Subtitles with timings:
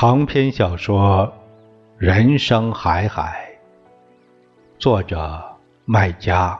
[0.00, 1.30] 长篇小说
[1.98, 3.50] 《人生海海》，
[4.80, 6.58] 作者麦家，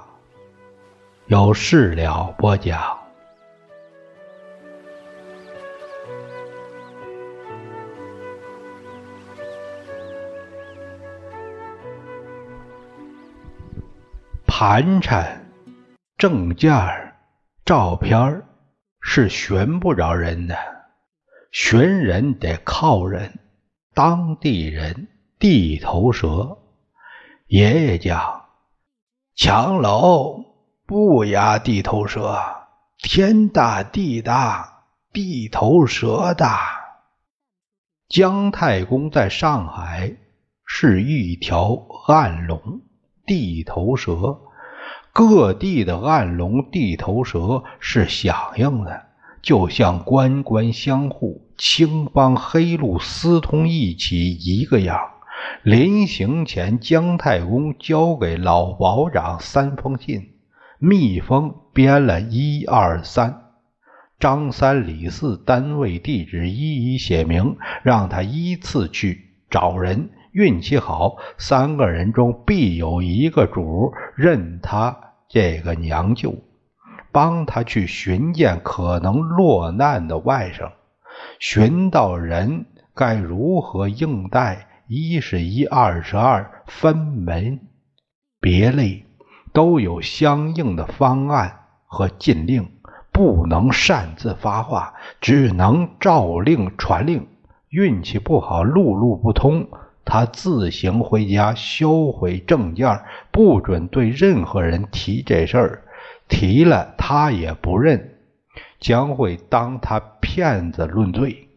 [1.24, 2.98] 有事了播讲。
[14.46, 15.46] 盘缠、
[16.18, 16.70] 证件
[17.64, 18.42] 照片
[19.00, 20.54] 是寻不着人的。
[21.50, 23.40] 寻人得靠人，
[23.92, 26.58] 当地人地头蛇。
[27.48, 28.44] 爷爷讲：
[29.34, 30.44] 强楼
[30.86, 32.40] 不压地头蛇，
[32.98, 36.78] 天大地大，地头蛇大。
[38.08, 40.16] 姜太公在上海
[40.64, 42.80] 是一条暗龙，
[43.26, 44.40] 地头蛇，
[45.12, 49.09] 各地的暗龙、地头蛇是响应的。
[49.42, 54.98] 就像官官相护、青帮黑路私通一起一个样。
[55.62, 60.34] 临行前，姜太公交给老保长三封信，
[60.78, 63.42] 密封编了一二三，
[64.18, 70.10] 张三李四单位地址一一写明，让他依次去找人。
[70.32, 74.96] 运气好，三个人中必有一个主认他
[75.28, 76.36] 这个娘舅。
[77.12, 80.70] 帮他去寻见可能落难的外甥，
[81.38, 84.66] 寻到人该如何应待？
[84.86, 87.60] 一是一，二是二，分门
[88.40, 89.06] 别类
[89.52, 92.68] 都有相应的方案和禁令，
[93.12, 97.28] 不能擅自发话，只能照令传令。
[97.68, 99.68] 运气不好，路路不通，
[100.04, 103.00] 他自行回家销毁证件，
[103.30, 105.84] 不准对任何人提这事儿。
[106.30, 108.14] 提了，他也不认，
[108.78, 111.48] 将会当他骗子论罪。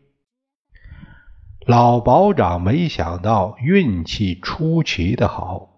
[1.66, 5.70] 老保长没想到运气出奇的好，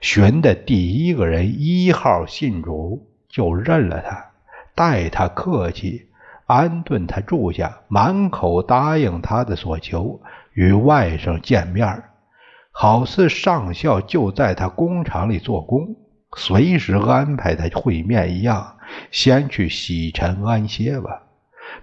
[0.00, 4.30] 寻的第一个人一号信主就认了他，
[4.74, 6.08] 待他客气，
[6.46, 10.22] 安顿他住下，满口答应他的所求，
[10.54, 12.04] 与外甥见面，
[12.70, 15.96] 好似上校就在他工厂里做工。
[16.36, 18.76] 随时安排他会面一样，
[19.10, 21.22] 先去洗尘安歇吧。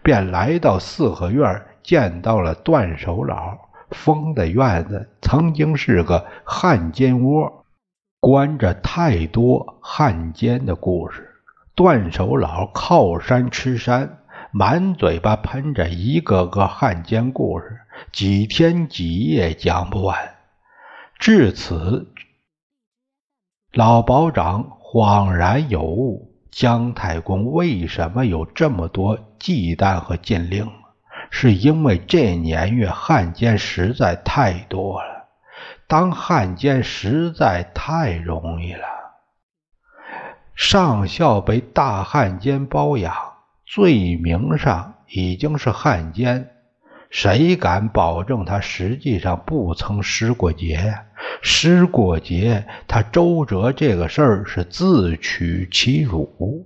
[0.04, 3.58] 便来到四合院，见到了段守老。
[3.92, 7.66] 封的院子曾经是个汉奸窝，
[8.20, 11.30] 关着太多汉奸的故事。
[11.76, 14.20] 段守老靠山吃山，
[14.52, 17.80] 满嘴巴喷着一个个汉奸故事，
[18.14, 20.18] 几天几夜讲不完。
[21.20, 22.08] 至此。
[23.74, 30.70] 老保长恍然有悟：姜太公为什么有这么多忌惮和禁令？
[31.30, 35.30] 是因为这年月汉奸实在太多了，
[35.88, 38.84] 当汉奸实在太容易了。
[40.54, 43.16] 上校被大汉奸包养，
[43.66, 46.50] 罪名上已经是汉奸。
[47.12, 50.98] 谁敢保证他实际上不曾失过节？
[51.42, 56.66] 失过节，他周折这个事儿是自取其辱。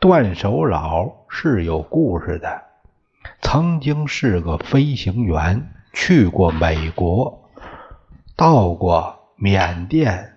[0.00, 2.62] 段守老是有故事的，
[3.42, 7.50] 曾经是个飞行员，去过美国，
[8.34, 10.36] 到过缅甸，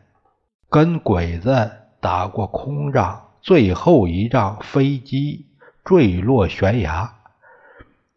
[0.69, 5.45] 跟鬼子打过空仗，最后一仗飞机
[5.85, 7.13] 坠落悬崖。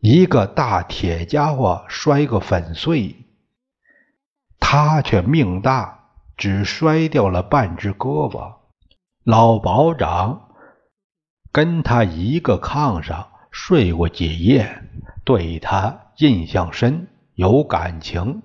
[0.00, 3.16] 一个大铁家伙摔个粉碎，
[4.58, 6.06] 他却命大，
[6.38, 8.54] 只摔掉了半只胳膊。
[9.24, 10.48] 老保长
[11.52, 14.82] 跟他一个炕上睡过几夜，
[15.22, 18.42] 对他印象深，有感情。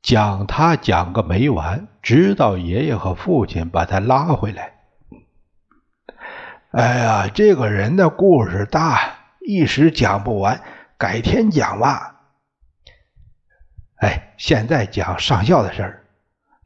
[0.00, 4.74] 讲他讲个没完，直到爷爷和父亲把他拉回来。
[6.70, 9.23] 哎呀，这个人的故事大。
[9.46, 10.62] 一时讲不完，
[10.96, 12.22] 改天讲吧。
[13.96, 16.04] 哎，现在讲上校的事儿，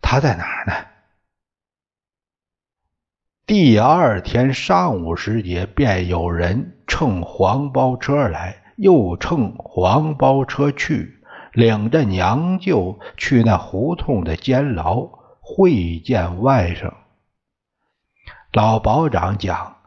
[0.01, 0.87] 他在哪儿呢？
[3.47, 11.21] 第二天上午时节，便有人乘黄包车来，又乘黄包车去，
[11.53, 15.09] 领着娘舅去那胡同的监牢
[15.41, 16.93] 会见外甥。
[18.53, 19.78] 老保长讲。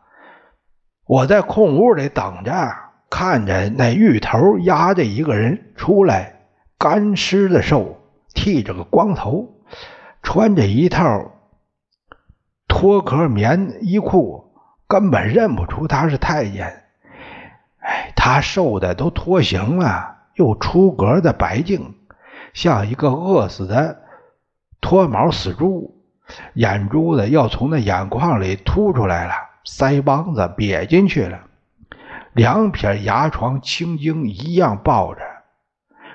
[1.11, 2.73] 我在空屋里等着，
[3.09, 6.39] 看着那狱头押着一个人出来，
[6.77, 7.99] 干尸的瘦，
[8.33, 9.49] 剃着个光头，
[10.23, 11.33] 穿着一套
[12.65, 14.53] 脱壳棉衣裤，
[14.87, 16.81] 根本认不出他是太监。
[17.81, 21.93] 哎，他瘦的都脱形了，又出格的白净，
[22.53, 24.03] 像一个饿死的
[24.79, 25.93] 脱毛死猪，
[26.53, 29.33] 眼珠子要从那眼眶里凸出来了，
[29.65, 31.41] 腮帮子瘪进去了，
[32.33, 35.21] 两撇牙床青筋一样抱着，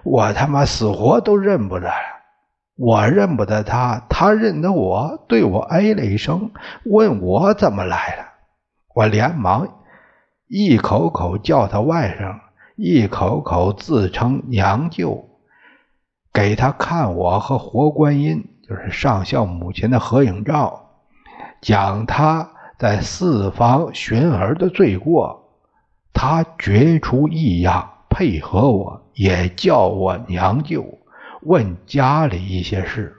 [0.05, 1.91] 我他妈死活都认不得。
[2.79, 6.51] 我认不得他，他认得我，对我哎了一声，
[6.85, 8.25] 问我怎么来了。
[8.95, 9.67] 我连忙
[10.47, 12.39] 一口口叫他外甥，
[12.77, 15.27] 一口口自称娘舅，
[16.35, 20.91] 给他看我和活观音，就是上校母亲的合影照，
[21.63, 25.43] 讲他在四方寻儿的罪过。
[26.13, 30.99] 他觉出异样，配合我，也叫我娘舅。
[31.43, 33.15] 问家里一些事，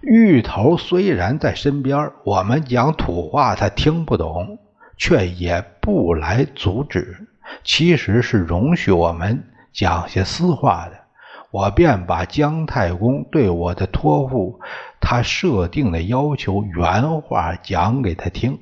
[0.00, 4.58] 芋头虽然在身边，我们讲土话他听不懂，
[4.96, 7.28] 却也不来阻止，
[7.64, 11.07] 其实是容许我们讲些私话的。
[11.50, 14.60] 我便把姜太公对我的托付，
[15.00, 18.58] 他设定的要求原话讲给他听。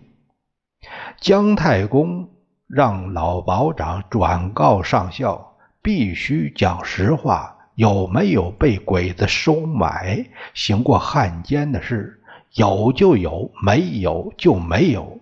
[1.18, 2.28] 姜太公
[2.68, 7.54] 让老保长转告上校，必须讲实话。
[7.74, 10.24] 有没有被鬼子收买、
[10.54, 12.22] 行过汉奸的事？
[12.52, 15.18] 有就有，没有就没有。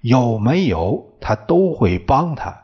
[0.00, 2.62] 有没有他都会帮他，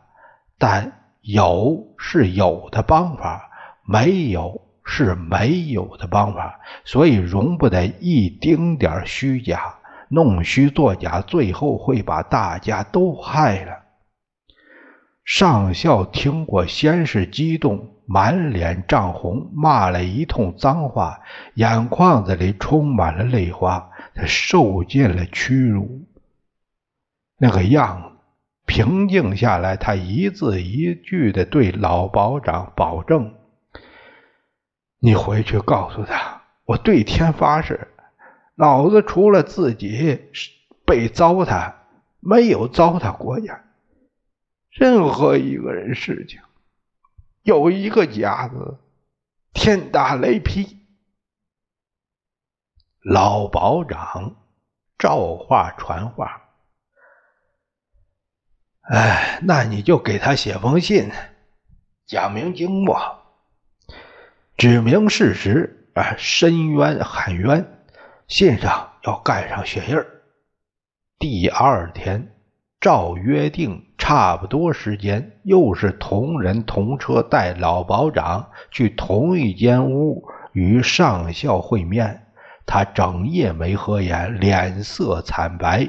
[0.58, 3.47] 但有是有的帮法，
[3.88, 9.76] 没有是没有的方法，所以容不得一丁点虚假，
[10.10, 13.72] 弄虚作假，最后会把大家都害了。
[15.24, 17.94] 上校听过，先是激动。
[18.10, 21.20] 满脸涨红，骂了一通脏话，
[21.52, 23.90] 眼眶子里充满了泪花。
[24.14, 26.06] 他受尽了屈辱，
[27.36, 28.08] 那个样子
[28.64, 33.34] 平静下来，他一字一句的对老保长保证
[34.98, 37.88] ：“你回去告诉他，我对天发誓，
[38.54, 40.30] 老子除了自己
[40.84, 41.74] 被糟蹋，
[42.20, 43.64] 没有糟蹋国家
[44.70, 46.40] 任何一个人事情。”
[47.42, 48.78] 有一个假字，
[49.54, 50.76] 天打雷劈。
[53.00, 54.36] 老保长
[54.98, 56.42] 照话传话，
[58.82, 61.10] 哎，那你就给他写封信，
[62.04, 63.17] 讲明经过，
[64.58, 67.64] 指明事实啊，申冤喊冤，
[68.26, 70.04] 信上要盖上血印儿。
[71.16, 72.34] 第二天。
[72.80, 82.26] 照约定，差不多时间，又是同人同车带老保长去同一间屋与上校会面。
[82.66, 85.88] 他整夜没合眼，脸色惨白，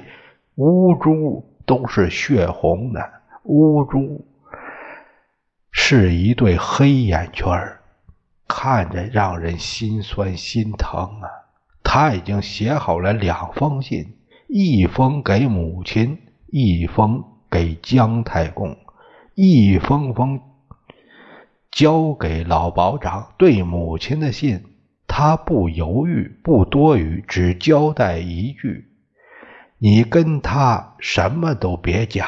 [0.56, 3.02] 乌珠都是血红的，
[3.44, 4.28] 乌珠
[5.72, 7.50] 是一对黑眼圈
[8.50, 11.30] 看着让人心酸心疼啊！
[11.84, 14.18] 他已经写好了两封信，
[14.50, 16.20] 一封给母亲。
[16.52, 18.76] 一封给姜太公，
[19.36, 20.42] 一封封
[21.70, 23.36] 交给老保长。
[23.38, 24.66] 对母亲的信，
[25.06, 28.90] 他不犹豫，不多语，只交代一句
[29.78, 32.28] ：“你跟他什么都别讲，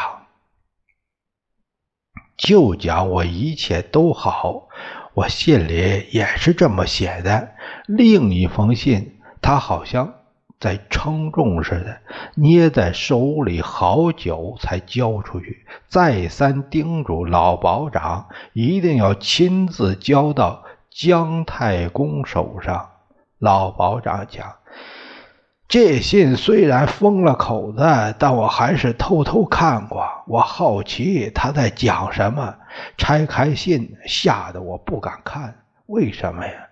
[2.37, 4.67] 就讲我一切都好。”
[5.13, 7.49] 我信里也是这么写的。
[7.87, 10.13] 另一封信，他好像。
[10.59, 12.01] 在称重似的，
[12.35, 15.65] 捏在手里好久才交出去。
[15.87, 22.91] 再三叮嘱老保长，一定要亲自交到姜太公手上。
[23.39, 24.53] 老保长讲
[25.71, 27.79] ：“这信虽然封了口子，
[28.19, 30.05] 但我还是偷偷看过。
[30.27, 32.53] 我好奇他在讲什么。
[32.97, 35.63] 拆开信，吓得我不敢看。
[35.85, 36.67] 为什么呀？”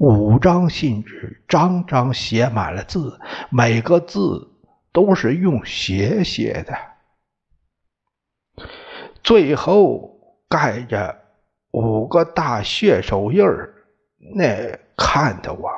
[0.00, 4.50] 五张信纸，张张写满了字，每个字
[4.92, 8.64] 都是用血写的，
[9.22, 10.10] 最后
[10.48, 11.16] 盖着
[11.70, 13.72] 五个大血手印儿。
[14.34, 15.70] 那看的我，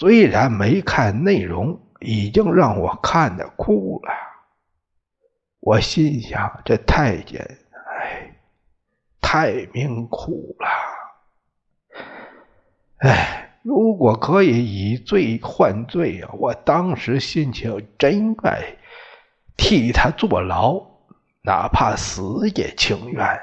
[0.00, 4.10] 虽然没看内容，已经让我看的哭了。
[5.60, 7.38] 我心想，这太监，
[7.84, 8.34] 哎，
[9.20, 10.66] 太命苦了。
[13.00, 16.30] 哎，如果可以以罪换罪啊！
[16.32, 18.58] 我当时心情真该
[19.58, 20.82] 替他坐牢，
[21.42, 23.38] 哪怕死也情愿。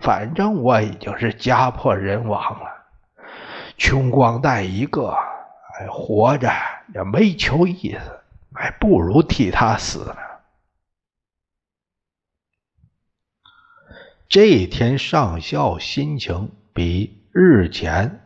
[0.00, 2.66] 反正我已经是家破人亡了，
[3.78, 5.16] 穷光蛋一个，
[5.78, 6.50] 哎，活着
[6.94, 8.20] 也没求意思，
[8.54, 10.16] 还不如替他死呢。
[14.28, 18.20] 这天上校心情比日前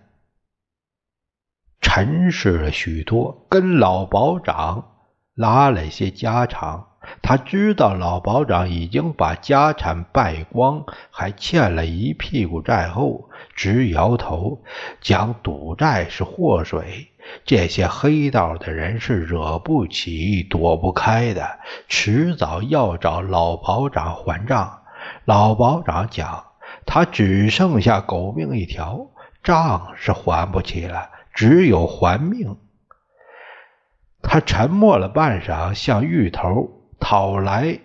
[1.81, 4.97] 沉实了许多，跟老保长
[5.35, 6.87] 拉了些家常。
[7.23, 14.63] 他知道老保长已经把家产败光，还欠了一屁股债后，直摇头，
[15.01, 17.10] 讲赌债是祸水，
[17.45, 21.59] 这些黑道的人是惹不起、躲不开的，
[21.89, 24.83] 迟早要找老保长还账。
[25.25, 26.45] 老保长讲，
[26.87, 29.07] 他只剩下狗命一条，
[29.43, 32.57] 账是还不起了，只有还命。
[34.23, 36.77] 他沉默了半晌，向狱头。
[37.01, 37.81] 讨来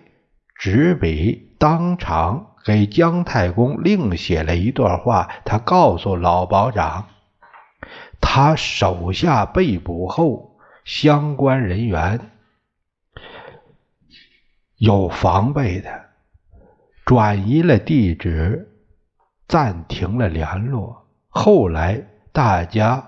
[0.58, 5.28] 纸笔，当场给姜太公另写了一段话。
[5.46, 7.06] 他告诉老保长，
[8.36, 12.20] 他手下被捕后，相关人员
[14.76, 15.88] 有防备的，
[17.06, 18.68] 转移了地址，
[19.48, 21.06] 暂停了联络。
[21.30, 23.02] 后来大家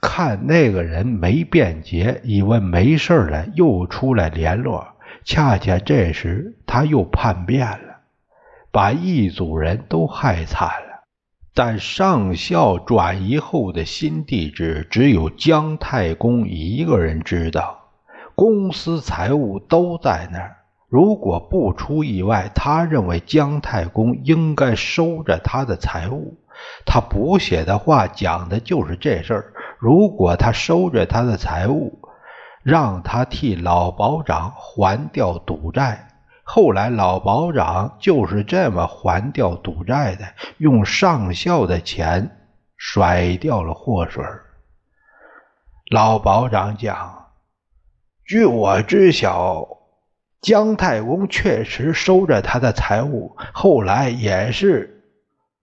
[0.00, 4.88] 看那个人没辩解，以为没事了，又出来联络。
[5.22, 7.98] 恰恰这时，他又叛变了，
[8.72, 10.85] 把一组人都害惨了。
[11.56, 17.78] 但上校转移后的新地址，只有姜太公一个人知道。
[18.34, 20.56] 公司财务都在那儿。
[20.90, 26.36] 如果不出意外，他认为姜太公应该收着他的财物。
[26.84, 29.52] 他补写的话讲的就是这事儿。
[29.78, 31.98] 如果他收着他的财物，
[32.62, 36.05] 让他替老保长还掉赌债。
[36.48, 40.24] 后来老保长就是这么还掉赌债的，
[40.58, 42.38] 用上校的钱
[42.76, 44.24] 甩掉了祸水。
[45.90, 47.32] 老保长讲
[48.24, 49.66] ：“据我知晓，
[50.40, 55.02] 姜太公确实收着他的财物，后来也是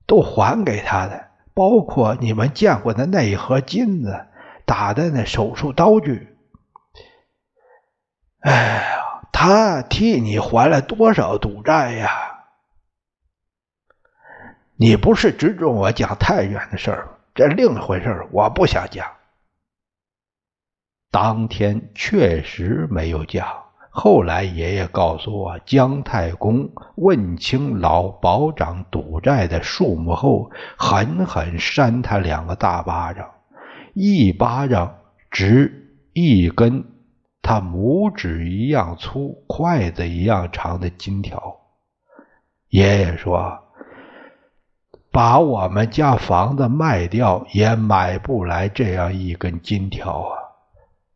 [0.05, 4.27] 都还给他的，包括你们见过的那一盒金子，
[4.65, 6.27] 打的那手术刀具。”
[8.43, 12.09] 哎呀，他替你还了多少赌债呀？
[14.75, 17.09] 你不是指着我讲太原的事儿？
[17.35, 19.05] 这另一回事我不想讲。
[21.11, 23.63] 当天确实没有讲。
[23.89, 33.29] 后来爷爷告诉我，姜太公问清老保长赌债的数目后，狠狠扇他两个大巴掌，
[33.93, 34.95] 一巴掌
[35.29, 36.85] 值一根。
[37.45, 41.57] 他拇指一样粗、筷子一样长的金条，
[42.69, 43.59] 爷爷说
[45.11, 50.31] ：“把我们家房子卖掉也买不来这样一根金条啊！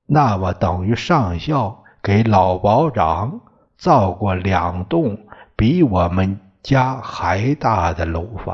[0.05, 3.39] 那么等于上校给老保长
[3.77, 5.17] 造过两栋
[5.55, 8.53] 比我们家还大的楼房，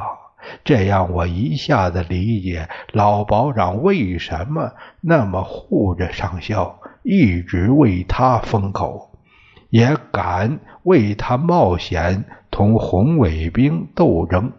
[0.64, 9.20] 这样我一下子理解老保长为什么那么护着上校。”一直为他封口，
[9.70, 14.52] 也敢为他冒险同红卫兵斗争。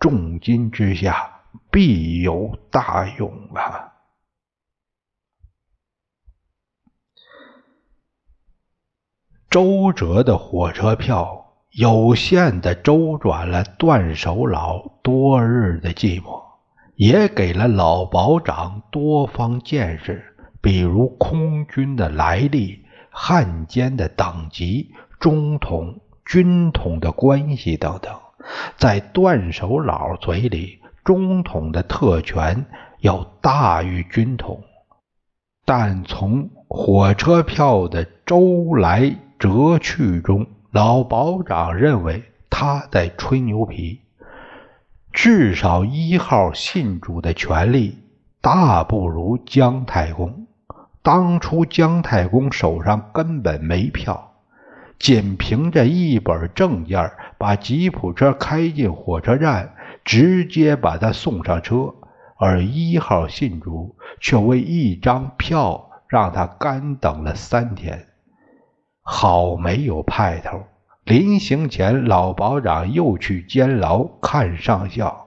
[0.00, 3.92] 重金之下，必有大勇啊！
[9.48, 16.42] 周折的火车票有限的周转了段守老多日的寂寞，
[16.94, 20.35] 也给了老保长多方见识。
[20.66, 28.12] 比如空军的来历、汉奸的等级、中统、军统的关系等等，
[28.76, 32.66] 在段守老嘴里，中统的特权
[32.98, 34.60] 要大于军统。
[35.64, 44.00] 但从火车票的周来折去中，老保长认为他在吹牛皮。
[45.12, 47.98] 至少一号信主的权力
[48.40, 50.45] 大不如姜太公。
[51.06, 54.32] 当初姜太公手上根本没票，
[54.98, 59.72] 仅凭着一本证件，把吉普车开进火车站，
[60.04, 61.94] 直接把他送上车。
[62.38, 68.08] 而一号信主却为一张票让他干等了三天，
[69.00, 70.60] 好没有派头！
[71.04, 75.25] 临行前，老保长又去监牢看上校。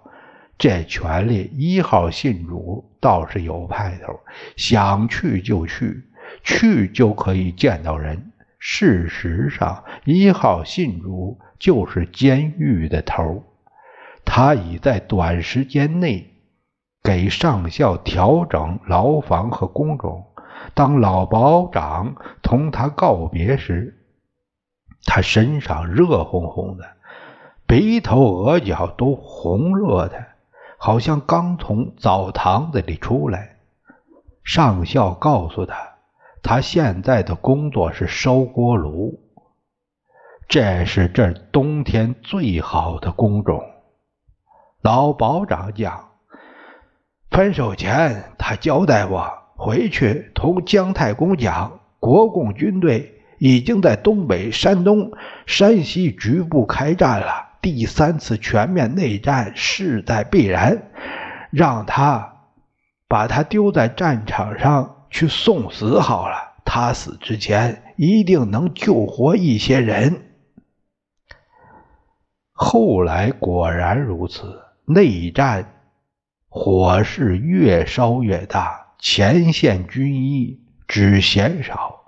[0.59, 4.19] 这权力，一号信主倒是有派头，
[4.57, 6.03] 想去就去，
[6.43, 8.33] 去就可以见到人。
[8.59, 13.41] 事实上，一号信主就是监狱的头，
[14.25, 16.29] 他已在短时间内
[17.01, 20.25] 给上校调整牢房和工种。
[20.73, 23.97] 当老保长同他告别时，
[25.05, 26.83] 他身上热烘烘的。
[27.65, 30.25] 鼻头额角都红热的，
[30.81, 33.57] 好像刚从澡堂子里出来。
[34.45, 35.75] 上校告诉他，
[36.41, 39.19] 他现在的工作是烧锅炉，
[40.48, 43.62] 这是这冬天最好的工种。
[44.81, 46.12] 老保长讲，
[47.29, 55.12] 分手前他交代我回去同姜太公讲，国共军队已经在东北、山东、
[55.45, 57.49] 山西局部开战了。
[57.61, 60.89] 第三次全面内战势在必然，
[61.51, 62.47] 让他
[63.07, 66.35] 把他丢在战场上去送死好了。
[66.63, 70.21] 他死之前一定能救活一些人。
[72.51, 75.73] 后来果然如此，内战
[76.47, 82.03] 火势越烧越大，前线军医只嫌少。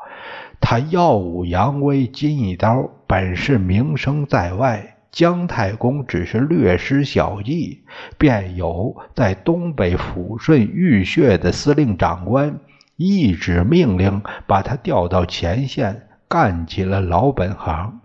[0.60, 4.91] 他耀武扬威，金一刀，本是名声在外。
[5.12, 7.84] 姜太公只是略施小计，
[8.18, 12.60] 便有在东北抚顺浴血的司令长官
[12.96, 18.00] 一纸命令，把他调到前线，干起了老本行。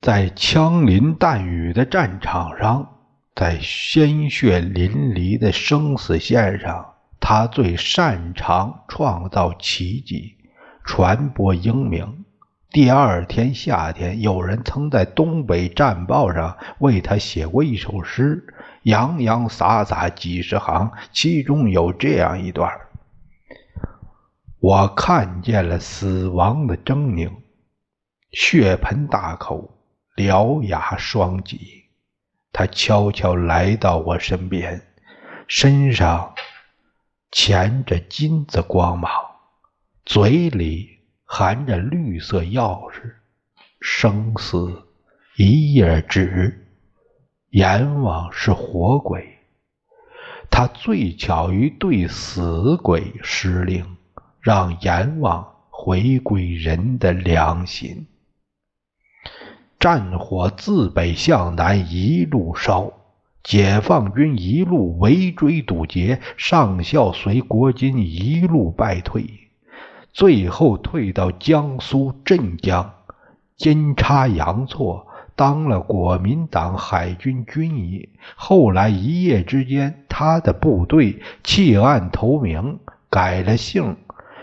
[0.00, 2.88] 在枪林弹雨的战场上，
[3.34, 10.36] 在鲜血淋漓的生死线上，他最擅长创造奇迹，
[10.84, 12.24] 传播英名。
[12.70, 18.44] 第二天夏天，有人曾在东北战报上为他写过一首诗，
[18.82, 22.70] 洋洋洒洒几十行，其中有这样一段：
[24.60, 27.32] 我看见了死亡的狰狞，
[28.32, 29.70] 血盆大口，
[30.16, 31.86] 獠牙双脊。
[32.52, 34.82] 他悄悄来到我身边，
[35.46, 36.34] 身上
[37.32, 39.10] 嵌着金子光芒，
[40.04, 40.97] 嘴里。
[41.30, 43.12] 含着绿色钥匙，
[43.82, 44.82] 生死
[45.36, 46.66] 一页纸。
[47.50, 49.36] 阎王是活鬼，
[50.50, 53.98] 他最巧于对死鬼施令，
[54.40, 58.06] 让阎王回归人的良心。
[59.78, 62.90] 战火自北向南一路烧，
[63.42, 69.37] 解放军一路围追堵截，上校随国军一路败退。
[70.18, 72.92] 最后退到江苏镇江，
[73.58, 78.08] 阴差阳错当了国民党海军军医。
[78.34, 78.88] 后来。
[78.88, 83.96] 一夜之间，他的部队弃暗投明，改了姓。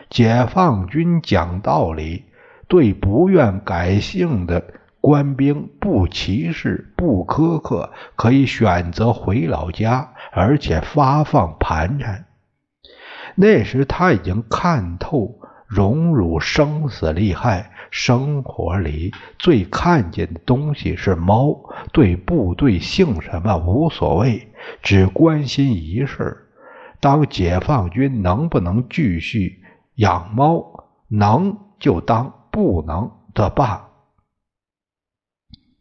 [0.09, 2.23] 解放军讲道理，
[2.69, 4.63] 对不愿改姓的
[5.01, 12.23] 官兵不歧视、不苛刻，可以选择回老家，而且发放盘缠。
[13.35, 15.41] 那时他已经看透。
[15.67, 21.57] 荣辱生死利害，生活里最看见的东西是猫。
[21.91, 24.51] 对部队姓什么无所谓，
[24.83, 26.49] 只关心一事：
[26.99, 29.63] 当解放军能不能继续
[29.95, 30.85] 养猫？
[31.07, 33.89] 能就当，不能则罢。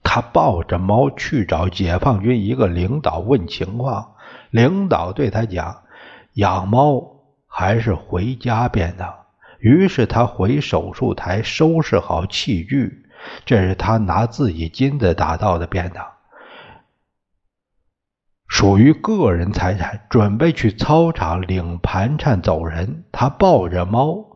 [0.02, 4.14] 他抱着猫去找解放军一个领导问情况，
[4.50, 5.82] 领导对他讲
[6.34, 7.02] ：“养猫
[7.46, 9.12] 还是回家便当。”
[9.64, 13.06] 于是他回手术台收拾好器具，
[13.46, 16.04] 这是他拿自己金子打造的便当，
[18.46, 20.02] 属于个人财产。
[20.10, 23.04] 准备去操场领盘缠走人。
[23.10, 24.26] 他抱着猫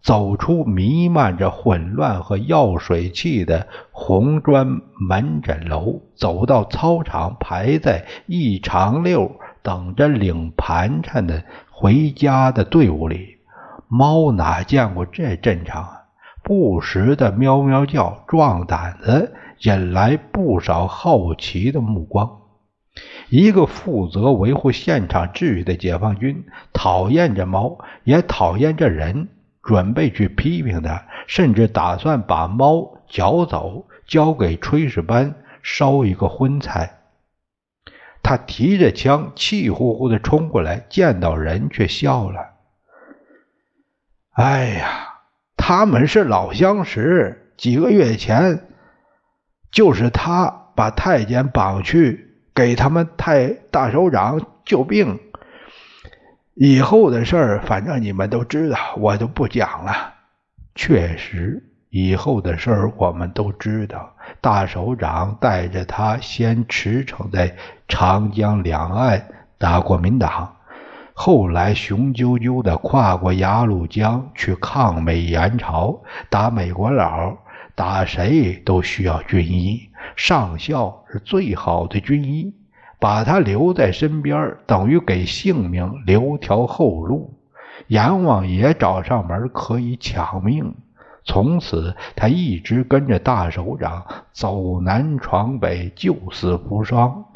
[0.00, 13.39] 走出弥漫着混乱和药水气的红砖门诊楼，走到操场排在一长溜等着领盘缠的回家的队伍里。
[13.92, 16.02] 猫哪见过这阵仗啊？
[16.44, 22.38] 不时的喵喵叫，壮胆子，引来不少好奇的目光。
[23.30, 29.28] 一个负责维护现场秩序的解放军，讨厌这猫，也讨厌这人，
[29.60, 36.98] 准备去批评他，甚至打算把猫绞走，交给炊事班烧一个荤菜。
[38.22, 42.59] 他提着枪，气呼呼的冲过来，见到人却笑了。
[44.40, 45.20] 哎呀，
[45.58, 47.52] 他们是老相识。
[47.58, 48.68] 几个月前，
[49.70, 55.20] 就是他把太监绑去给他们太大首长救病。
[56.54, 60.14] 以后的事儿，反正你们都知道，我就不讲了。
[60.74, 64.16] 确实，以后的事儿我们都知道。
[64.40, 67.54] 大首长带着他先驰骋在
[67.88, 69.22] 长江两岸
[69.58, 70.56] 打国民党。
[71.22, 77.36] 后来雄赳赳地跨过鸭绿江去抗美援朝，打美国佬，
[77.74, 79.82] 打谁都需要军医，
[80.16, 82.54] 上校是最好的军医，
[82.98, 87.38] 把他留在身边，等于给性命留条后路。
[87.88, 90.74] 阎王爷找上门可以抢命。
[91.24, 97.26] 从此，他一直跟着大首长走南闯北，救死扶伤，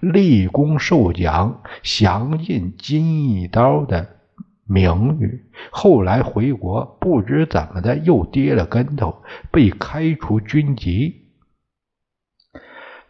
[0.00, 4.06] 立功受奖，享尽金一刀的
[4.64, 5.50] 名誉。
[5.70, 11.28] 后来回国，不知怎么的又跌了跟头，被开除军籍，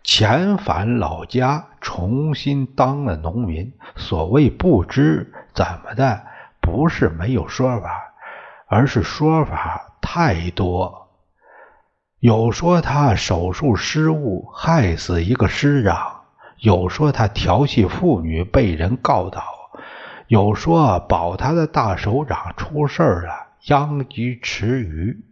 [0.04, 3.72] 遣返老家，重新当了农民。
[3.96, 6.22] 所谓不知怎么的，
[6.60, 8.12] 不是没有说法，
[8.66, 9.87] 而是说法。
[10.10, 11.10] 太多，
[12.18, 16.22] 有说他手术失误害死一个师长，
[16.60, 19.44] 有说他调戏妇女被人告倒，
[20.26, 25.22] 有说保他的大首长出事了，殃及池鱼。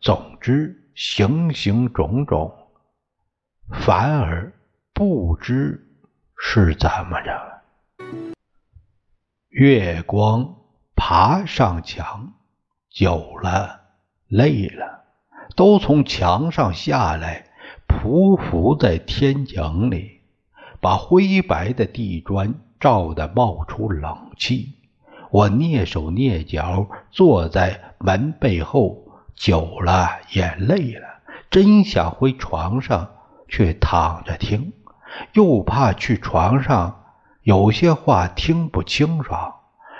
[0.00, 2.52] 总之，形形种种，
[3.70, 4.52] 反而
[4.92, 5.86] 不知
[6.36, 7.62] 是怎么着。
[9.50, 10.56] 月光
[10.96, 12.32] 爬上墙，
[12.90, 13.79] 久了。
[14.30, 15.06] 累了，
[15.56, 17.46] 都从墙上下来，
[17.88, 20.20] 匍匐在天井里，
[20.80, 24.74] 把灰白的地砖照得冒出冷气。
[25.32, 31.08] 我蹑手蹑脚坐在门背后，久了也累了，
[31.50, 33.10] 真想回床上
[33.48, 34.72] 去躺着听，
[35.32, 37.02] 又怕去床上
[37.42, 39.54] 有些话听不清爽。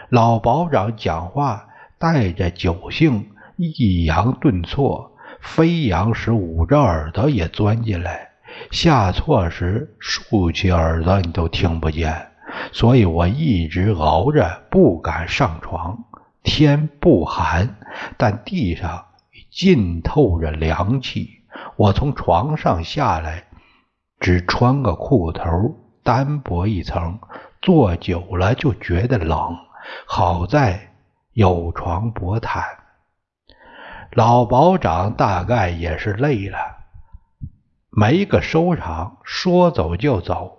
[0.09, 3.31] 老保长讲话带着酒性。
[3.66, 8.31] 抑扬顿挫，飞扬时捂着耳朵也钻进来，
[8.70, 12.29] 下错时竖起耳朵你都听不见。
[12.73, 16.05] 所以我一直熬着，不敢上床。
[16.42, 17.77] 天不寒，
[18.16, 19.05] 但地上
[19.51, 21.29] 浸透着凉气。
[21.77, 23.44] 我从床上下来，
[24.18, 27.18] 只穿个裤头，单薄一层，
[27.61, 29.55] 坐久了就觉得冷。
[30.07, 30.92] 好在
[31.35, 32.64] 有床薄毯。
[34.12, 36.59] 老保长大概也是累了，
[37.90, 40.59] 没个收场，说走就走。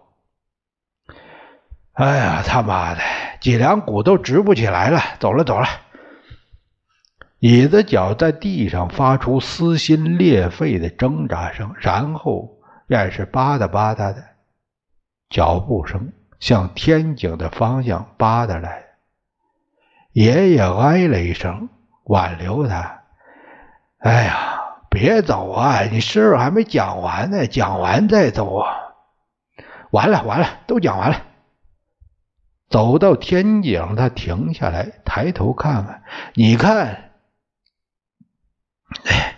[1.94, 3.02] 哎呀，他妈的，
[3.42, 5.68] 脊梁骨都直不起来了，走了走了。
[7.40, 12.50] 椅子脚在地上发出撕心裂肺的挣扎声，然后
[12.88, 14.24] 便是吧嗒吧嗒的
[15.30, 18.84] 脚步声向天井的方向吧嗒来。
[20.14, 21.68] 爷爷哎了一声，
[22.06, 23.01] 挽留他。
[24.02, 25.82] 哎呀，别走啊！
[25.92, 28.68] 你事儿还没讲完呢，讲完再走啊！
[29.92, 31.22] 完了完了，都讲完了。
[32.68, 36.02] 走到天井，他停下来，抬头看看，
[36.34, 37.12] 你看，
[39.06, 39.36] 哎，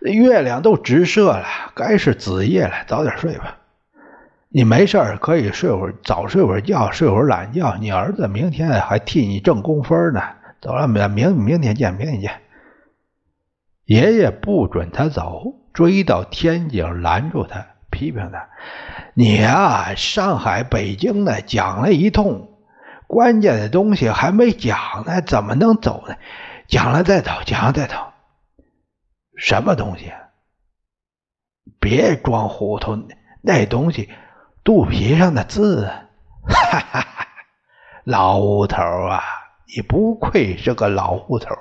[0.00, 3.58] 月亮都直射了，该是子夜了，早点睡吧。
[4.48, 7.76] 你没事可以睡会儿，早睡会儿觉，睡会儿懒觉。
[7.76, 10.20] 你儿子明天还替你挣工分呢。
[10.60, 12.40] 走了，明明明天见，明天见。
[13.92, 18.48] 爷爷不准他走，追到天井拦住他，批评他
[19.12, 22.48] ：“你呀，上海、北京的讲了一通，
[23.06, 26.16] 关键的东西还没讲呢，怎么能走呢？
[26.66, 27.96] 讲了再走，讲了再走。
[29.36, 30.10] 什么东西？
[31.78, 32.96] 别装糊涂，
[33.42, 34.08] 那东西
[34.64, 35.84] 肚皮上的字。
[36.48, 37.26] 哈哈哈，
[38.04, 39.22] 老头啊！”
[39.74, 41.56] 你不愧是个老骨头，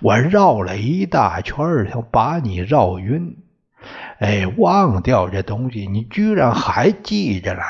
[0.00, 3.36] 我绕了一大圈想把你绕晕。
[4.18, 7.62] 哎，忘掉这东西，你居然还记着了？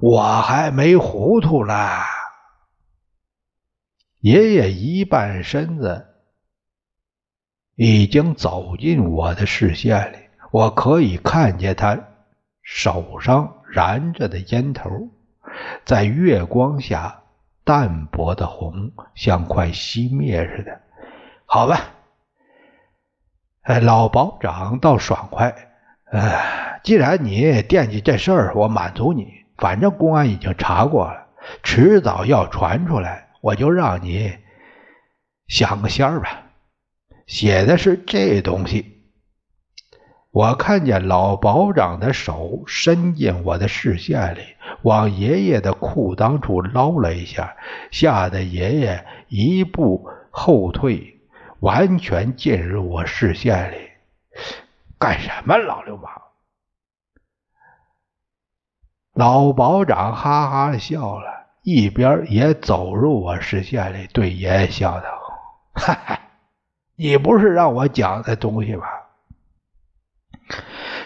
[0.00, 1.74] 我还没糊涂呢。
[4.20, 6.06] 爷爷一半身子
[7.76, 10.16] 已经走进我的视线里，
[10.50, 11.96] 我可以看见他
[12.62, 14.90] 手上燃着的烟头，
[15.84, 17.22] 在月光下。
[17.68, 20.80] 淡薄的红，像快熄灭似的。
[21.44, 21.78] 好吧，
[23.60, 25.54] 哎，老保长倒爽快。
[26.10, 29.44] 哎，既然你惦记这事儿，我满足你。
[29.58, 31.26] 反正公安已经查过了，
[31.62, 34.34] 迟早要传出来，我就让你
[35.48, 36.44] 想个仙儿吧。
[37.26, 38.97] 写的是这东西。
[40.30, 44.40] 我看见老保长的手伸进我的视线里，
[44.82, 47.56] 往爷爷的裤裆处捞了一下，
[47.90, 51.18] 吓得爷爷一步后退，
[51.60, 53.88] 完全进入我视线里。
[54.98, 56.12] 干什么，老流氓？
[59.14, 65.06] 老保长哈哈笑了，一边也走入我视线里，对爷爷笑道
[65.74, 66.20] ：“哈哈，
[66.96, 68.86] 你不是让我讲的东西吧？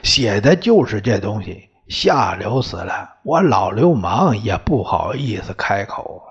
[0.02, 3.20] 写的就是这东西，下流死了！
[3.24, 6.22] 我老流氓也不好意思开口。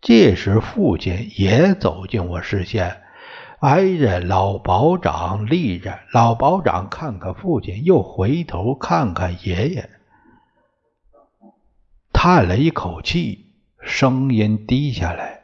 [0.00, 3.02] 这时，父亲也走进我视线，
[3.60, 5.98] 挨着老保长立着。
[6.12, 9.90] 老保长看看父亲，又回头看看爷爷，
[12.12, 15.42] 叹了一口气，声音低下来，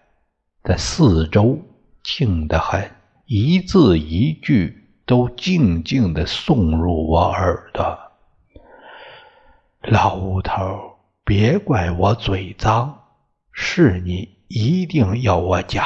[0.62, 1.58] 在四周
[2.02, 2.90] 静得很，
[3.26, 4.85] 一字一句。
[5.06, 7.98] 都静静的送入我耳朵。
[9.82, 13.04] 老吴头，别怪我嘴脏，
[13.52, 15.84] 是你一定要我讲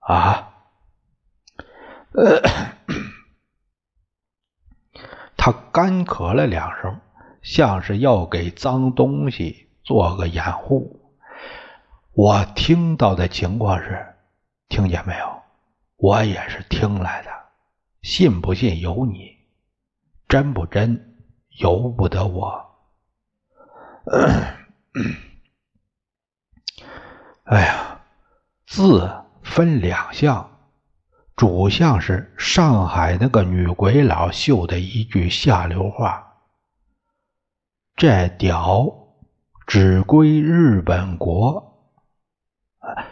[0.00, 0.16] 啊！
[0.16, 0.48] 啊？
[5.36, 7.00] 他干咳了两声，
[7.42, 11.00] 像是要给脏东西做个掩护。
[12.12, 14.14] 我听到的情况是，
[14.68, 15.42] 听见没有？
[15.96, 17.41] 我也是听来的。
[18.02, 19.36] 信不信由你，
[20.28, 21.16] 真不真
[21.60, 22.68] 由不得我。
[27.44, 28.00] 哎呀，
[28.66, 29.08] 字
[29.42, 30.58] 分两项，
[31.36, 36.40] 主项是上海那个女鬼佬绣的一句下流话
[37.94, 38.92] ：“这屌
[39.66, 41.70] 只归日本国。”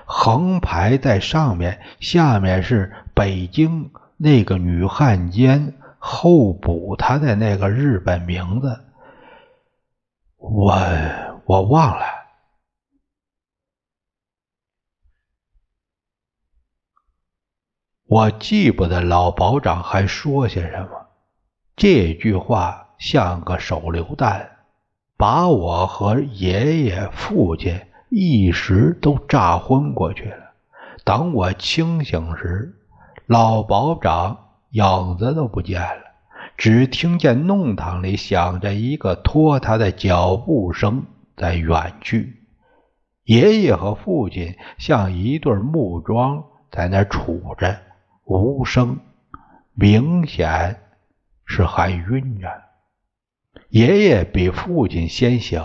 [0.04, 3.92] 横排在上面，下面是北京。
[4.22, 8.78] 那个女汉奸后补他的那个日本名字，
[10.36, 10.74] 我
[11.46, 12.04] 我忘了。
[18.04, 21.06] 我记不得老保长还说些什么。
[21.74, 24.58] 这句话像个手榴弹，
[25.16, 27.80] 把我和爷爷、父亲
[28.10, 30.52] 一时都炸昏过去了。
[31.06, 32.76] 等我清醒时。
[33.30, 36.02] 老保长影子都不见了，
[36.56, 41.04] 只听见弄堂里响着一个拖他的脚步声
[41.36, 42.42] 在远去。
[43.22, 47.78] 爷爷和父亲像一对木桩在那杵着，
[48.24, 48.98] 无声，
[49.74, 50.80] 明显
[51.46, 52.48] 是还晕着。
[53.68, 55.62] 爷爷比父亲先醒，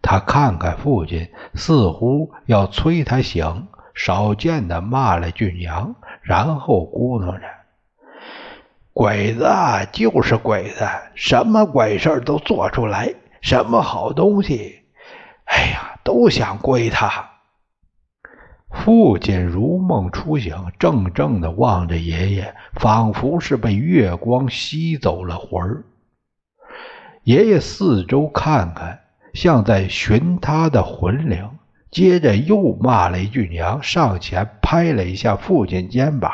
[0.00, 5.94] 他看看父亲，似乎要催他醒，少见的骂了句娘。
[6.28, 7.46] 然后咕哝着
[8.92, 9.48] ：“鬼子
[9.92, 14.82] 就是鬼子，什么鬼事都做出来，什么好东西，
[15.46, 17.30] 哎呀，都想归他。”
[18.84, 25.84] 父亲如梦初醒，怔怔的望着爷爷，仿佛是被月光吸走了魂儿。
[27.22, 29.00] 爷爷四周看看，
[29.32, 31.57] 像在寻他的魂灵。
[31.90, 36.30] 接着又骂了一句娘，上前拍了一下父亲肩膀：“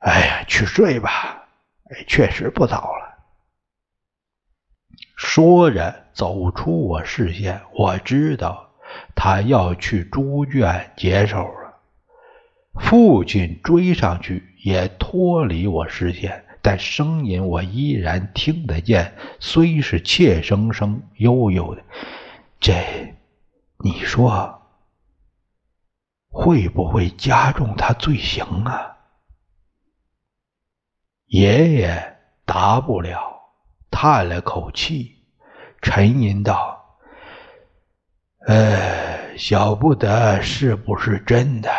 [0.00, 1.44] 哎呀，去睡吧，
[2.06, 3.14] 确实不早了。”
[5.14, 7.60] 说着走出我视线。
[7.74, 8.70] 我知道
[9.14, 11.74] 他要去猪圈解手了。
[12.80, 21.82] 父亲追上去也脱离我视线，但声音我依然听得见，虽是怯生生、悠悠的。
[22.58, 23.14] 这。
[23.84, 24.62] 你说
[26.30, 28.96] 会不会加重他罪行啊？
[31.26, 32.16] 爷爷
[32.46, 33.20] 答不了，
[33.90, 35.26] 叹了口气，
[35.82, 36.98] 沉吟道
[38.48, 41.70] ：“呃，晓不得是不是真的。”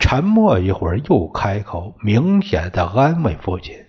[0.00, 3.86] 沉默一会儿，又开口，明显的安慰父亲：“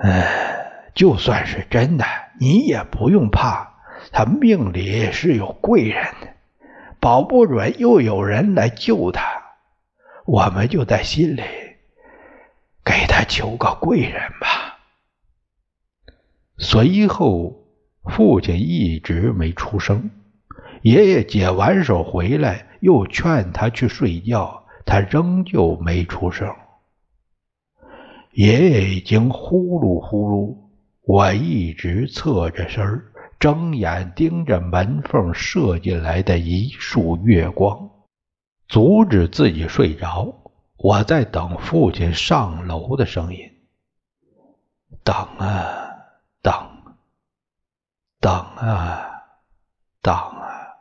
[0.00, 2.04] 哎，就算是真的，
[2.38, 3.70] 你也不用怕。”
[4.12, 6.28] 他命里是有贵人的，
[7.00, 9.24] 保不准又有人来救他，
[10.26, 11.42] 我们就在心里
[12.84, 14.78] 给他求个贵人吧。
[16.58, 17.64] 随后，
[18.04, 20.10] 父亲一直没出声。
[20.82, 26.54] 爷爷解完手回来，又劝他去睡觉，他仍旧没出声。
[28.32, 30.56] 爷爷已经呼噜呼噜，
[31.02, 33.11] 我一直侧着身儿。
[33.42, 37.90] 睁眼盯着门缝射进来的一束月光，
[38.68, 40.32] 阻止自己睡着。
[40.76, 43.40] 我在等父亲上楼的声音，
[45.02, 45.74] 等啊
[46.40, 46.54] 等，
[48.20, 49.10] 等啊
[50.00, 50.78] 等啊，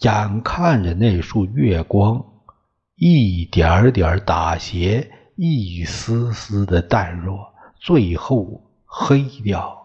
[0.00, 2.22] 眼看着那束月光
[2.96, 9.81] 一点点打斜，一丝丝的淡弱，最后黑掉。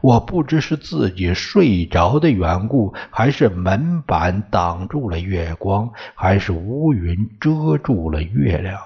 [0.00, 8.78] 我不知是自己睡着的缘故，还是门板挡住了月光，还是乌云遮住了月亮。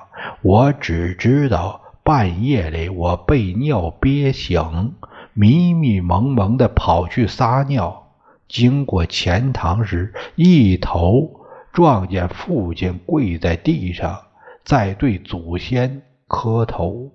[0.43, 4.95] 我只知道半夜里我被尿憋醒，
[5.35, 8.11] 迷迷蒙蒙的跑去撒尿。
[8.49, 11.31] 经过前堂时，一头
[11.73, 14.19] 撞见父亲跪在地上，
[14.65, 17.11] 在对祖先磕头。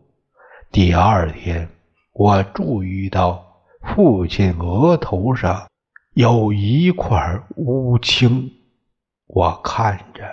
[0.72, 1.70] 第二天，
[2.14, 3.53] 我注意到。
[3.84, 5.68] 父亲额头上
[6.14, 8.52] 有一块乌青，
[9.28, 10.24] 我看着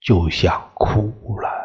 [0.00, 1.55] 就想哭了。